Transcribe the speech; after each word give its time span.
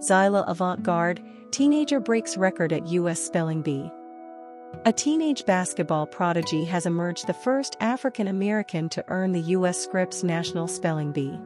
Zaila 0.00 0.44
Avant-Garde, 0.46 1.22
teenager 1.50 1.98
breaks 1.98 2.36
record 2.36 2.72
at 2.72 2.86
U.S. 2.88 3.20
Spelling 3.20 3.62
Bee. 3.62 3.90
A 4.84 4.92
teenage 4.92 5.44
basketball 5.44 6.06
prodigy 6.06 6.64
has 6.64 6.86
emerged 6.86 7.26
the 7.26 7.34
first 7.34 7.76
African 7.80 8.28
American 8.28 8.88
to 8.90 9.04
earn 9.08 9.32
the 9.32 9.40
U.S. 9.40 9.78
Scripps 9.82 10.22
National 10.22 10.68
Spelling 10.68 11.10
Bee. 11.10 11.36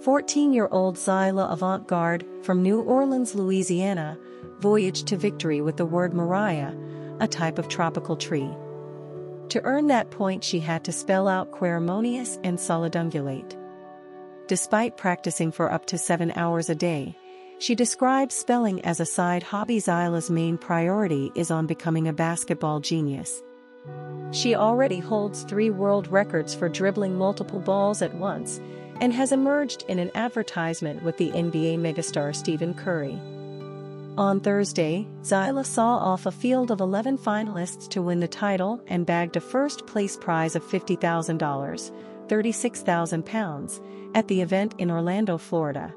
14-year-old 0.00 0.96
Zaila 0.96 1.52
Avant-Garde, 1.52 2.26
from 2.42 2.62
New 2.62 2.80
Orleans, 2.80 3.36
Louisiana, 3.36 4.18
voyaged 4.58 5.06
to 5.06 5.16
victory 5.16 5.60
with 5.60 5.76
the 5.76 5.86
word 5.86 6.12
Murraya, 6.12 6.76
a 7.20 7.28
type 7.28 7.58
of 7.58 7.68
tropical 7.68 8.16
tree. 8.16 8.50
To 9.50 9.62
earn 9.62 9.86
that 9.86 10.10
point 10.10 10.42
she 10.42 10.58
had 10.58 10.82
to 10.84 10.92
spell 10.92 11.28
out 11.28 11.52
querimonious 11.52 12.40
and 12.42 12.58
solidungulate. 12.58 13.56
Despite 14.48 14.96
practicing 14.96 15.52
for 15.52 15.70
up 15.70 15.86
to 15.86 15.98
seven 15.98 16.32
hours 16.34 16.68
a 16.68 16.74
day, 16.74 17.16
she 17.62 17.76
describes 17.76 18.34
spelling 18.34 18.84
as 18.84 18.98
a 18.98 19.06
side 19.06 19.40
hobby 19.40 19.78
Zaila's 19.78 20.28
main 20.28 20.58
priority 20.58 21.30
is 21.36 21.48
on 21.48 21.64
becoming 21.64 22.08
a 22.08 22.12
basketball 22.12 22.80
genius. 22.80 23.40
She 24.32 24.56
already 24.56 24.98
holds 24.98 25.44
three 25.44 25.70
world 25.70 26.08
records 26.08 26.56
for 26.56 26.68
dribbling 26.68 27.16
multiple 27.16 27.60
balls 27.60 28.02
at 28.02 28.16
once 28.16 28.60
and 29.00 29.12
has 29.12 29.30
emerged 29.30 29.84
in 29.86 30.00
an 30.00 30.10
advertisement 30.16 31.04
with 31.04 31.16
the 31.18 31.30
NBA 31.30 31.78
megastar 31.78 32.34
Stephen 32.34 32.74
Curry. 32.74 33.16
On 34.18 34.40
Thursday, 34.40 35.06
Zaila 35.22 35.64
saw 35.64 35.98
off 35.98 36.26
a 36.26 36.32
field 36.32 36.72
of 36.72 36.80
11 36.80 37.16
finalists 37.16 37.88
to 37.90 38.02
win 38.02 38.18
the 38.18 38.26
title 38.26 38.82
and 38.88 39.06
bagged 39.06 39.36
a 39.36 39.40
first 39.40 39.86
place 39.86 40.16
prize 40.16 40.56
of 40.56 40.64
$50,000, 40.64 41.92
36,000 42.28 43.24
pounds, 43.24 43.80
at 44.16 44.26
the 44.26 44.42
event 44.42 44.74
in 44.78 44.90
Orlando, 44.90 45.38
Florida. 45.38 45.94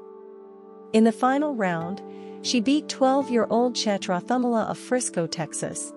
In 0.92 1.04
the 1.04 1.12
final 1.12 1.54
round, 1.54 2.02
she 2.42 2.60
beat 2.60 2.86
12-year-old 2.88 3.74
Chaitra 3.74 4.22
Thummala 4.22 4.66
of 4.70 4.78
Frisco, 4.78 5.26
Texas. 5.26 5.92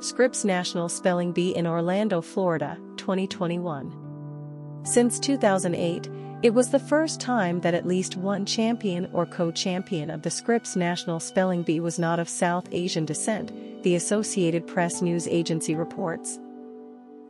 Scripps 0.00 0.44
National 0.44 0.88
Spelling 0.88 1.32
Bee 1.32 1.54
in 1.56 1.66
Orlando, 1.66 2.20
Florida, 2.20 2.78
2021. 2.96 4.82
Since 4.84 5.18
2008, 5.20 6.10
it 6.42 6.52
was 6.52 6.68
the 6.68 6.78
first 6.78 7.20
time 7.20 7.60
that 7.62 7.72
at 7.72 7.86
least 7.86 8.16
one 8.16 8.44
champion 8.44 9.08
or 9.14 9.24
co-champion 9.24 10.10
of 10.10 10.20
the 10.20 10.30
Scripps 10.30 10.76
National 10.76 11.18
Spelling 11.18 11.62
Bee 11.62 11.80
was 11.80 11.98
not 11.98 12.18
of 12.18 12.28
South 12.28 12.68
Asian 12.70 13.06
descent, 13.06 13.50
the 13.82 13.94
Associated 13.94 14.66
Press 14.66 15.00
news 15.00 15.26
agency 15.26 15.74
reports. 15.74 16.38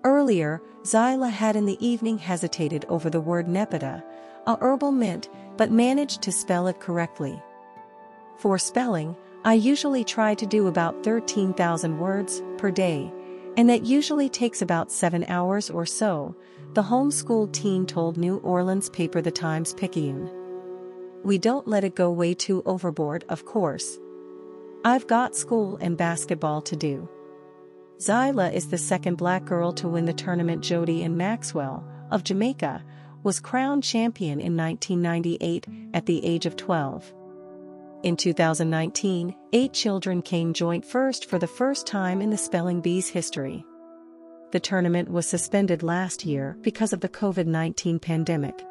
Earlier, 0.02 0.60
Zaila 0.82 1.30
had 1.30 1.54
in 1.54 1.66
the 1.66 1.78
evening 1.86 2.18
hesitated 2.18 2.84
over 2.88 3.08
the 3.08 3.20
word 3.20 3.46
nepeta, 3.46 4.02
a 4.46 4.58
herbal 4.60 4.90
mint, 4.90 5.28
but 5.56 5.70
managed 5.70 6.22
to 6.22 6.32
spell 6.32 6.66
it 6.66 6.80
correctly. 6.80 7.42
For 8.36 8.58
spelling, 8.58 9.16
I 9.44 9.54
usually 9.54 10.04
try 10.04 10.34
to 10.34 10.46
do 10.46 10.66
about 10.66 11.04
13,000 11.04 11.98
words 11.98 12.42
per 12.58 12.70
day, 12.70 13.12
and 13.56 13.68
that 13.68 13.84
usually 13.84 14.28
takes 14.28 14.62
about 14.62 14.90
7 14.90 15.24
hours 15.28 15.70
or 15.70 15.86
so, 15.86 16.34
the 16.72 16.82
homeschooled 16.82 17.52
teen 17.52 17.86
told 17.86 18.16
New 18.16 18.38
Orleans 18.38 18.90
paper 18.90 19.20
The 19.20 19.30
Times 19.30 19.74
Picayune. 19.74 20.30
We 21.22 21.38
don't 21.38 21.68
let 21.68 21.84
it 21.84 21.94
go 21.94 22.10
way 22.10 22.34
too 22.34 22.62
overboard, 22.66 23.24
of 23.28 23.44
course. 23.44 23.98
I've 24.84 25.06
got 25.06 25.36
school 25.36 25.78
and 25.80 25.96
basketball 25.96 26.60
to 26.62 26.76
do. 26.76 27.08
Zaila 27.98 28.52
is 28.52 28.68
the 28.68 28.78
second 28.78 29.16
black 29.16 29.44
girl 29.44 29.72
to 29.74 29.88
win 29.88 30.04
the 30.04 30.12
tournament 30.12 30.62
Jody-Anne 30.62 31.16
Maxwell, 31.16 31.84
of 32.10 32.24
Jamaica, 32.24 32.84
was 33.24 33.40
crowned 33.40 33.82
champion 33.82 34.40
in 34.40 34.56
1998 34.56 35.66
at 35.94 36.06
the 36.06 36.24
age 36.24 36.46
of 36.46 36.56
12. 36.56 37.12
In 38.04 38.16
2019, 38.16 39.34
eight 39.54 39.72
children 39.72 40.20
came 40.20 40.52
joint 40.52 40.84
first 40.84 41.24
for 41.24 41.38
the 41.38 41.46
first 41.46 41.86
time 41.86 42.20
in 42.20 42.28
the 42.28 42.36
Spelling 42.36 42.82
Bee's 42.82 43.08
history. 43.08 43.64
The 44.52 44.60
tournament 44.60 45.10
was 45.10 45.26
suspended 45.26 45.82
last 45.82 46.24
year 46.24 46.56
because 46.60 46.92
of 46.92 47.00
the 47.00 47.08
COVID 47.08 47.46
19 47.46 47.98
pandemic. 47.98 48.62